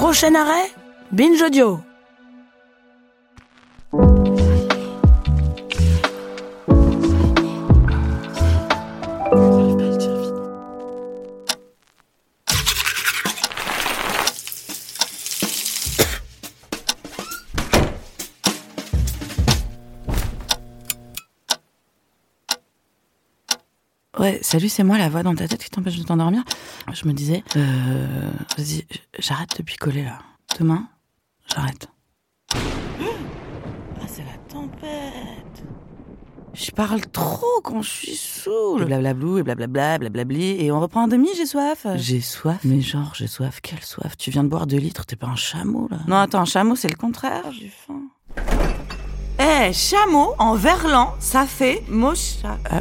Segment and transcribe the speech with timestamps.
[0.00, 0.72] Prochain arrêt
[1.12, 1.78] Binge Audio.
[24.30, 26.44] Ouais, salut, c'est moi la voix dans ta tête qui t'empêche de t'endormir.
[26.92, 28.86] Je me disais, euh, vas-y,
[29.18, 30.20] j'arrête de picoler là.
[30.56, 30.86] Demain,
[31.52, 31.88] j'arrête.
[32.54, 35.64] Ah, c'est la tempête.
[36.52, 38.84] Je parle trop quand je suis saoul.
[38.84, 40.64] Blablablou et blablabla, blablabli.
[40.64, 41.88] Et on reprend un demi, j'ai soif.
[41.96, 43.58] J'ai soif Mais genre, j'ai soif.
[43.60, 45.98] Quelle soif Tu viens de boire 2 litres, t'es pas un chameau là.
[46.06, 47.50] Non, attends, un chameau, c'est le contraire.
[47.50, 48.02] J'ai faim.
[49.40, 52.58] Eh, chameau en verlan, ça fait mocha.
[52.72, 52.80] Euh,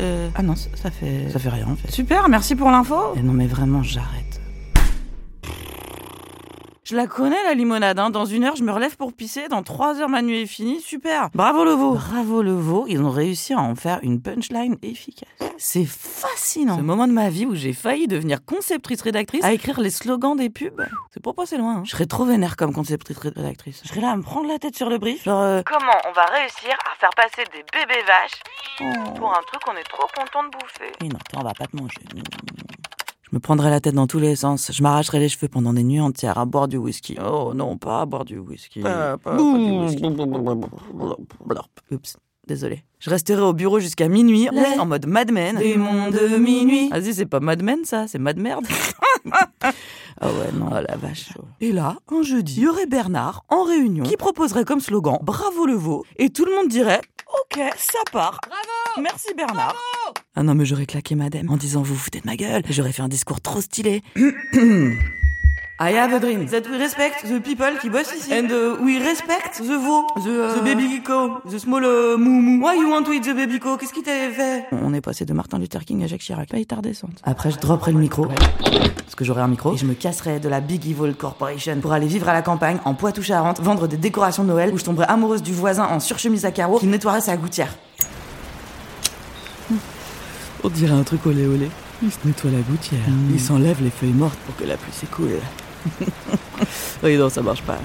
[0.00, 1.28] euh, Ah non, ça fait.
[1.30, 1.90] Ça fait rien en fait.
[1.90, 2.96] Super, merci pour l'info.
[3.22, 4.40] Non, mais vraiment, j'arrête.
[6.88, 8.10] Je la connais la limonade, hein.
[8.10, 9.48] Dans une heure, je me relève pour pisser.
[9.48, 10.80] Dans trois heures, ma nuit est finie.
[10.80, 11.30] Super.
[11.34, 11.94] Bravo le veau.
[11.94, 12.84] Bravo le veau.
[12.86, 15.28] Ils ont réussi à en faire une punchline efficace.
[15.58, 16.76] C'est fascinant.
[16.76, 20.36] Ce moment de ma vie où j'ai failli devenir conceptrice rédactrice à écrire les slogans
[20.36, 20.86] des pubs.
[21.10, 21.78] C'est pour passer loin.
[21.78, 21.82] hein.
[21.84, 23.80] Je serais trop vénère comme conceptrice rédactrice.
[23.82, 25.24] Je serais là à me prendre la tête sur le brief.
[25.24, 29.60] Genre, euh, comment on va réussir à faire passer des bébés vaches pour un truc
[29.64, 30.92] qu'on est trop content de bouffer?
[31.02, 31.98] Oui, non, on va pas te manger.
[33.36, 34.70] Je me prendrais la tête dans tous les sens.
[34.72, 37.18] Je m'arracherais les cheveux pendant des nuits entières à boire du whisky.
[37.22, 38.80] Oh non, pas à boire du whisky.
[38.80, 39.42] Pas, pas- pas du
[39.72, 40.02] whisky.
[41.44, 41.70] Blorp.
[41.90, 42.16] Oups.
[42.46, 42.82] Désolé.
[42.98, 44.48] Je resterai au bureau jusqu'à minuit,
[44.78, 45.56] en mode Mad Men.
[45.58, 46.88] Démon de minuit.
[46.88, 48.66] Vas-y, c'est pas Mad Men, ça, c'est Mad Merde.
[50.18, 51.28] Ah ouais, non, oh la vache.
[51.60, 55.66] Et là, un jeudi, il y aurait Bernard en réunion qui proposerait comme slogan Bravo
[55.66, 56.06] le veau.
[56.16, 57.02] Et tout le monde dirait
[57.42, 58.40] Ok, ça part.
[58.48, 59.74] Bravo Merci Bernard.
[60.38, 62.62] Ah non, mais j'aurais claqué madame en disant Vous vous foutez de ma gueule.
[62.68, 64.02] J'aurais fait un discours trop stylé.
[65.78, 68.32] I have a dream that we respect the people qui bossent ici.
[68.32, 72.62] And uh, we respect the veau, the, uh, the baby co, the small uh, moumou.
[72.62, 74.64] Why you want to eat the baby co Qu'est-ce qui t'a fait?
[74.72, 76.48] On est passé de Martin Luther King à Jacques Chirac.
[76.50, 77.20] Pas hyper descente.
[77.24, 78.26] Après, je dropperai le micro.
[78.26, 79.74] Parce que j'aurai un micro.
[79.74, 82.78] Et je me casserai de la Big Evil Corporation pour aller vivre à la campagne,
[82.84, 86.44] en Poitou-Charentes, vendre des décorations de Noël où je tomberai amoureuse du voisin en surchemise
[86.44, 87.74] à carreaux qui nettoierait sa gouttière.
[90.66, 91.70] On dirait un truc olé olé.
[92.02, 92.98] Il se nettoie la gouttière.
[93.30, 95.38] Il s'enlève les feuilles mortes pour que la pluie s'écoule.
[97.04, 97.78] oui, non, ça marche pas.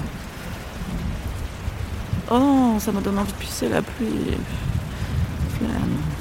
[2.28, 4.36] Oh, ça me donne envie de pisser la pluie.
[5.56, 6.11] Flamme.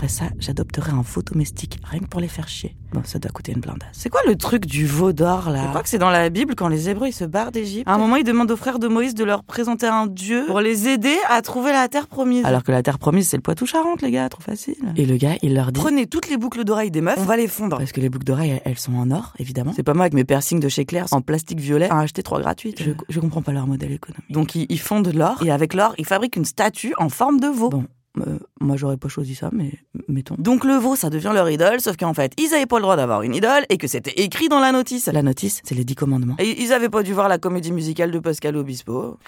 [0.00, 2.74] Après ça, j'adopterai un veau domestique, rien que pour les faire chier.
[2.94, 3.82] Bon, ça doit coûter une blinde.
[3.92, 6.54] C'est quoi le truc du veau d'or, là Je crois que c'est dans la Bible,
[6.54, 7.86] quand les Hébreux, ils se barrent d'Égypte.
[7.86, 10.60] À un moment, ils demandent aux frères de Moïse de leur présenter un dieu pour
[10.62, 12.46] les aider à trouver la terre promise.
[12.46, 14.76] Alors que la terre promise, c'est le Poitou-Charentes, les gars, trop facile.
[14.96, 17.36] Et le gars, il leur dit Prenez toutes les boucles d'oreilles des meufs, on va
[17.36, 17.76] les fondre.
[17.76, 19.74] Parce que les boucles d'oreilles, elles- sont en or, évidemment.
[19.76, 22.40] C'est pas moi avec mes piercings de chez Claire en plastique violet à acheter trois
[22.40, 22.82] gratuites.
[22.82, 24.24] Je, je comprends pas leur modèle économique.
[24.32, 27.46] Donc, ils, ils fondent l'or, et avec l'or, ils fabriquent une statue en forme de
[27.48, 27.68] veau.
[27.68, 27.84] Bon.
[28.18, 29.72] Euh, moi j'aurais pas choisi ça, mais
[30.08, 30.34] mettons.
[30.38, 32.96] Donc le veau, ça devient leur idole, sauf qu'en fait, ils avaient pas le droit
[32.96, 35.06] d'avoir une idole et que c'était écrit dans la notice.
[35.06, 36.34] La notice, c'est les dix commandements.
[36.38, 39.18] Et ils avaient pas dû voir la comédie musicale de Pascal Obispo.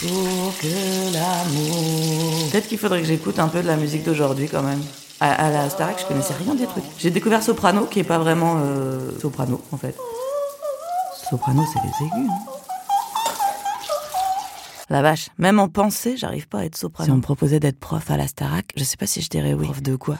[0.00, 2.50] Pour que l'amour.
[2.50, 4.80] Peut-être qu'il faudrait que j'écoute un peu de la musique d'aujourd'hui quand même.
[5.20, 6.82] À, à la Starac, je connaissais rien des trucs.
[6.98, 9.96] J'ai découvert soprano, qui est pas vraiment euh, soprano en fait.
[11.30, 12.30] Soprano, c'est les aigus.
[12.30, 12.61] hein.
[14.90, 17.06] La vache, même en pensée, j'arrive pas à être soprano.
[17.06, 19.54] Si on me proposait d'être prof à la Starac, je sais pas si je dirais
[19.54, 19.64] oui.
[19.66, 20.18] Prof de quoi?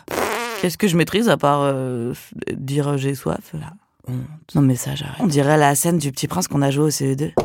[0.60, 2.14] Qu'est-ce que je maîtrise à part euh,
[2.52, 3.52] dire euh, j'ai soif?
[3.54, 3.72] La
[4.08, 4.54] honte.
[4.54, 5.20] Non mais ça, j'arrête.
[5.20, 7.34] On dirait la scène du Petit Prince qu'on a joué au CE2.
[7.34, 7.42] Que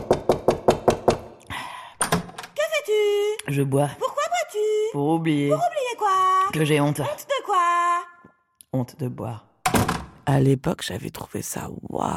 [2.56, 3.54] fais-tu?
[3.54, 3.90] Je bois.
[4.00, 4.92] Pourquoi bois-tu?
[4.92, 6.08] Pour oublier Oubliez quoi?
[6.54, 7.00] Que j'ai honte.
[7.00, 7.58] Honte de quoi?
[8.74, 9.46] Honte de boire.
[10.26, 12.12] À l'époque, j'avais trouvé ça waouh.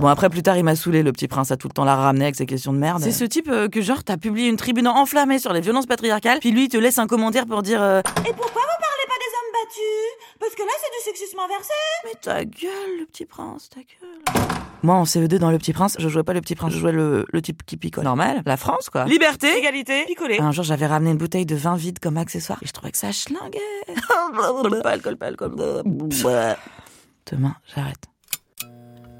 [0.00, 1.94] Bon, après, plus tard, il m'a saoulé, le petit prince, a tout le temps la
[1.94, 3.02] ramener avec ses questions de merde.
[3.02, 6.38] C'est ce type euh, que, genre, t'as publié une tribune enflammée sur les violences patriarcales,
[6.40, 9.18] puis lui, il te laisse un commentaire pour dire euh, Et pourquoi vous parlez pas
[9.18, 10.38] des hommes battus?
[10.38, 11.72] Parce que là, c'est du sexisme inversé.
[12.04, 14.46] Mais ta gueule, le petit prince, ta gueule.
[14.82, 16.92] Moi, en CE2, dans Le Petit Prince, je jouais pas le Petit Prince, je jouais
[16.92, 18.04] le, le type qui picole.
[18.04, 19.04] Normal, la France, quoi.
[19.04, 20.38] Liberté, égalité, picoler.
[20.40, 22.96] Un jour, j'avais ramené une bouteille de vin vide comme accessoire, et je trouvais que
[22.96, 23.60] ça schlinguait.
[24.82, 25.54] pas alcool, pas alcool.
[27.30, 28.09] Demain, j'arrête.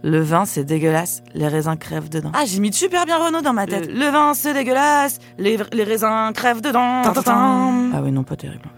[0.03, 1.23] Le vin, c'est dégueulasse.
[1.35, 2.33] Les raisins crèvent dedans.
[2.35, 3.87] Ah, j'ai mis super bien Renault dans ma tête.
[3.87, 5.19] Le, le vin, c'est dégueulasse.
[5.37, 7.03] Les, les raisins crèvent dedans.
[7.03, 7.91] Tintintin.
[7.93, 8.69] Ah oui, non, pas terrible.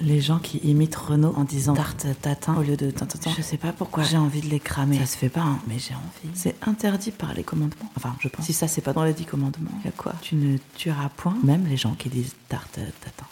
[0.00, 3.32] Les gens qui imitent Renault en disant tarte tatin au lieu de tintintin.
[3.36, 4.98] Je sais pas pourquoi j'ai envie de les cramer.
[5.00, 6.30] Ça se fait pas, hein, mais j'ai envie.
[6.32, 7.90] C'est interdit par les commandements.
[7.96, 8.46] Enfin, je pense.
[8.46, 9.72] Si ça, c'est pas dans les dix commandements.
[9.84, 10.12] Y a quoi?
[10.22, 13.26] Tu ne tueras point même les gens qui disent tarte tatin.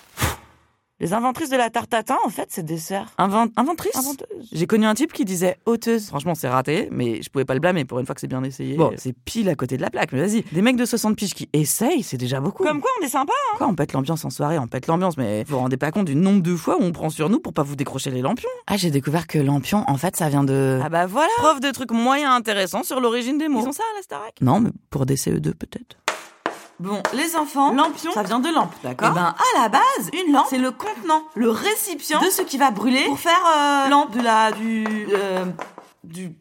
[1.01, 3.13] Les inventrices de la tarte tatin, en fait, c'est dessert.
[3.19, 4.49] Invent inventrice Inventeuse.
[4.53, 6.07] J'ai connu un type qui disait auteuse.
[6.07, 8.45] Franchement, c'est raté, mais je pouvais pas le blâmer pour une fois que c'est bien
[8.45, 8.77] essayé.
[8.77, 10.43] Bon, c'est pile à côté de la plaque, mais vas-y.
[10.53, 12.63] Des mecs de 60 piges qui essayent, c'est déjà beaucoup.
[12.63, 15.17] Comme quoi, on est sympa, hein Quoi, on pète l'ambiance en soirée, on pète l'ambiance,
[15.17, 17.41] mais vous vous rendez pas compte du nombre de fois où on prend sur nous
[17.41, 20.45] pour pas vous décrocher les lampions Ah, j'ai découvert que lampion, en fait, ça vient
[20.45, 20.79] de...
[20.81, 23.63] Ah bah voilà Preuve de trucs moyens intéressants sur l'origine des mots.
[23.63, 24.35] Ils ont ça à la Starac?
[24.41, 25.97] Non, mais pour des CE2 peut-être.
[26.81, 30.33] Bon, les enfants, lampion, ça vient de lampe, d'accord Eh ben, à la base, une
[30.33, 34.11] lampe, c'est le contenant, le récipient de ce qui va brûler pour faire euh, lampe.
[34.11, 35.45] de la du euh,
[36.03, 36.33] du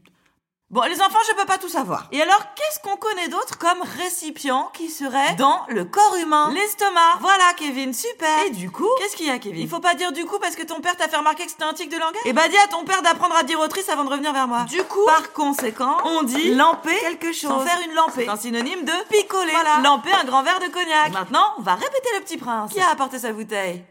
[0.73, 2.07] Bon, les enfants, je peux pas tout savoir.
[2.11, 6.49] Et alors, qu'est-ce qu'on connaît d'autre comme récipient qui serait dans le corps humain?
[6.51, 7.19] L'estomac.
[7.19, 8.43] Voilà, Kevin, super.
[8.47, 9.61] Et du coup, qu'est-ce qu'il y a, Kevin?
[9.61, 11.63] Il faut pas dire du coup parce que ton père t'a fait remarquer que c'était
[11.63, 12.23] un tic de langage?
[12.25, 14.63] Eh bah, dis à ton père d'apprendre à dire autrice avant de revenir vers moi.
[14.63, 17.51] Du coup, par conséquent, on dit lamper quelque chose.
[17.51, 18.23] Sans faire une lampée.
[18.23, 19.51] C'est un synonyme de picoler.
[19.51, 19.79] Voilà.
[19.83, 21.11] Lamper un grand verre de cognac.
[21.11, 22.73] Maintenant, on va répéter le petit prince.
[22.73, 23.83] Qui a apporté sa bouteille?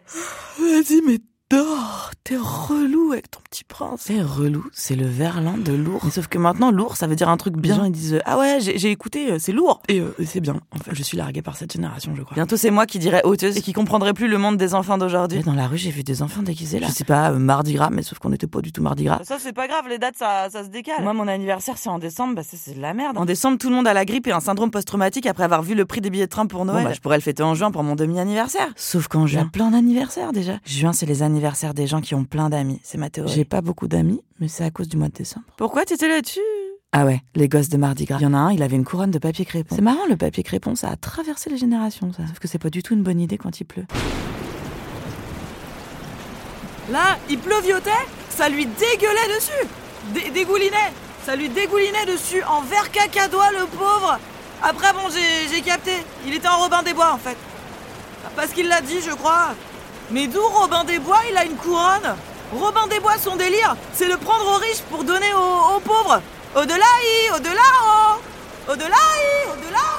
[0.58, 1.19] Vas-y, mais
[1.52, 4.00] dors, t'es relou avec ton petit prince.
[4.04, 6.00] C'est relou, c'est le verlan de lourd.
[6.02, 7.75] Mais sauf que maintenant, lourd, ça veut dire un truc bien.
[7.75, 9.82] Les gens, ils disent, ah ouais, j'ai écouté, euh, c'est lourd.
[9.88, 10.54] Et euh, c'est bien.
[10.70, 12.34] En fait, je suis larguée par cette génération, je crois.
[12.34, 15.40] Bientôt, c'est moi qui dirais hauteuse et qui comprendrait plus le monde des enfants d'aujourd'hui.
[15.40, 16.87] Et Dans la rue, j'ai vu des enfants déguisés là.
[16.87, 19.20] Je sais pas, euh, mardi gras, mais sauf qu'on était pas du tout mardi gras.
[19.22, 21.02] Ça, c'est pas grave, les dates, ça, ça se décale.
[21.02, 23.19] Moi, mon anniversaire, c'est en décembre, bah ça, c'est de la merde.
[23.19, 25.75] En décembre, tout le monde a la grippe et un syndrome post-traumatique après avoir vu
[25.75, 26.84] le prix des billets de train pour Noël.
[26.84, 28.69] bah, je pourrais le fêter en juin pour mon demi-anniversaire.
[28.75, 30.55] Sauf qu'en juin, plein d'anniversaires déjà.
[30.64, 31.41] Juin, c'est les anniversaires
[31.74, 32.80] des gens qui ont plein d'amis.
[32.84, 33.32] C'est ma théorie.
[33.32, 35.46] J'ai pas beaucoup d'amis, mais c'est à cause du mois de décembre.
[35.56, 36.40] Pourquoi t'étais là-dessus?
[36.92, 38.18] Ah ouais, les gosses de Mardi Gras.
[38.20, 39.74] Il y en a un, il avait une couronne de papier crépon.
[39.74, 42.26] C'est marrant, le papier crépon, ça a traversé les générations, ça.
[42.26, 43.86] Sauf que c'est pas du tout une bonne idée quand il pleut.
[46.90, 47.90] Là, il pleuviotait,
[48.28, 49.66] ça lui dégueulait dessus.
[50.12, 50.92] Dé- dégoulinait.
[51.24, 54.18] Ça lui dégoulinait dessus en verre cacadois, le pauvre.
[54.62, 55.92] Après, bon, j'ai j'ai capté.
[56.26, 57.36] Il était en Robin des Bois, en fait.
[58.36, 59.54] Parce qu'il l'a dit, je crois.
[60.12, 62.14] Mais d'où Robin des Bois, il a une couronne?
[62.52, 66.20] Robin des Bois, son délire, c'est le prendre aux riches pour donner aux, aux pauvres.
[66.54, 66.84] Au-delà,
[67.34, 67.70] au-delà,
[68.68, 68.96] Au-delà,
[69.54, 69.91] au-delà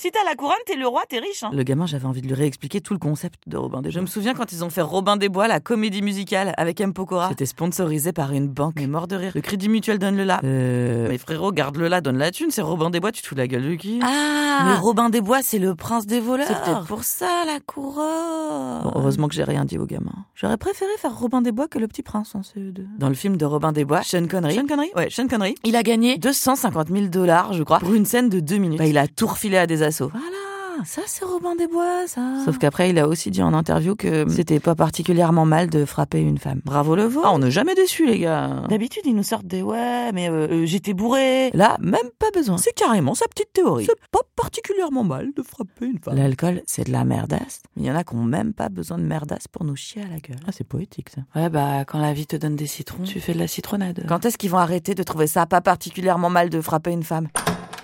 [0.00, 1.44] si t'as la couronne, t'es le roi, t'es riche.
[1.52, 3.96] Le gamin, j'avais envie de lui réexpliquer tout le concept de Robin des Bois.
[3.96, 6.94] Je me souviens quand ils ont fait Robin des Bois, la comédie musicale avec M.
[6.94, 7.28] Pokora.
[7.28, 8.76] C'était sponsorisé par une banque.
[8.76, 9.32] Mais mort de rire.
[9.34, 10.40] Le Crédit Mutuel donne le là.
[10.42, 11.06] Euh...
[11.10, 12.50] Mais frérot, garde-le là, donne la thune.
[12.50, 14.00] C'est Robin des Bois, tu te fous de la gueule de qui?
[14.02, 16.46] Ah Mais Robin des Bois, c'est le prince des voleurs.
[16.48, 18.82] C'est peut-être pour ça, la couronne.
[18.84, 20.24] Bon, heureusement que j'ai rien dit au gamin.
[20.34, 22.86] J'aurais préféré faire Robin des Bois que le petit prince en CE2.
[22.96, 24.54] Dans le film de Robin des Bois, Sean Connery.
[24.54, 24.92] Sean Connery?
[24.96, 25.56] Ouais, Sean Connery.
[25.64, 28.78] Il a gagné 250 000 dollars, je crois, pour une scène de deux minutes.
[28.78, 30.84] Bah, il a tout refilé à des Voilà.
[30.86, 32.22] Ça, c'est Robin des Bois, ça.
[32.46, 36.20] Sauf qu'après, il a aussi dit en interview que c'était pas particulièrement mal de frapper
[36.20, 36.62] une femme.
[36.64, 37.20] Bravo le veau.
[37.22, 38.62] Ah, on n'est jamais déçu, les gars.
[38.70, 41.50] D'habitude, ils nous sortent des ouais, mais euh, euh, j'étais bourré.
[41.52, 42.56] Là, même pas besoin.
[42.56, 43.84] C'est carrément sa petite théorie.
[43.84, 46.16] C'est pas particulièrement mal de frapper une femme.
[46.16, 47.60] L'alcool, c'est de la merdasse.
[47.76, 50.06] Il y en a qui ont même pas besoin de merdasse pour nous chier à
[50.08, 50.40] la gueule.
[50.46, 51.20] Ah, c'est poétique, ça.
[51.38, 54.06] Ouais, bah, quand la vie te donne des citrons, tu fais de la citronnade.
[54.08, 57.28] Quand est-ce qu'ils vont arrêter de trouver ça pas particulièrement mal de frapper une femme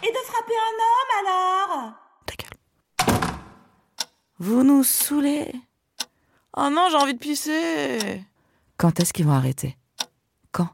[0.02, 1.92] Et de frapper un homme, alors
[2.24, 2.56] Ta gueule.
[4.38, 5.52] Vous nous saoulez.
[6.56, 8.22] Oh non, j'ai envie de pisser.
[8.76, 9.76] Quand est-ce qu'ils vont arrêter?
[10.52, 10.68] Quand?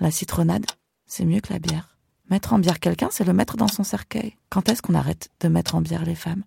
[0.00, 0.66] La citronnade,
[1.06, 1.96] c'est mieux que la bière.
[2.30, 4.36] Mettre en bière quelqu'un, c'est le mettre dans son cercueil.
[4.48, 6.44] Quand est-ce qu'on arrête de mettre en bière les femmes?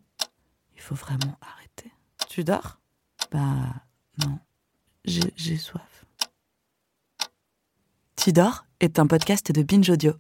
[0.76, 1.92] Il faut vraiment arrêter.
[2.30, 2.80] Tu dors?
[3.32, 3.74] Bah
[4.26, 4.40] non.
[5.06, 6.06] J'ai soif.
[8.16, 10.14] Tidor est un podcast de Binge Audio.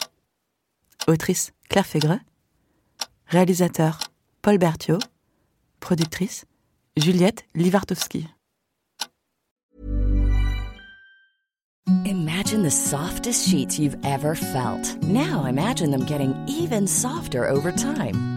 [1.08, 2.20] Autrice Claire Fégreux.
[3.25, 4.00] Réalisateur
[4.41, 5.00] Paul Berthiaud.
[5.79, 6.43] Productrice
[6.98, 8.27] Juliette Livartowski.
[12.05, 15.01] Imagine the softest sheets you've ever felt.
[15.03, 18.37] Now imagine them getting even softer over time.